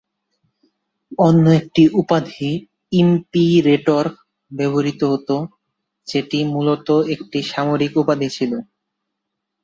অন্য 1.19 1.45
একটি 1.59 1.83
উপাধি 1.93 2.49
"ইমপিরেটর"ব্যবহৃত 2.91 4.61
হত, 5.11 5.29
যেটি 6.07 6.39
মূলত 6.53 6.87
একটি 7.13 7.39
সামরিক 7.51 7.93
উপাধি 7.97 8.27
ছিল। 8.31 8.51